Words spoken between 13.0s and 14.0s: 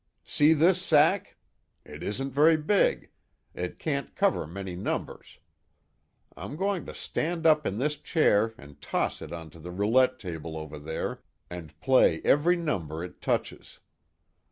it touches.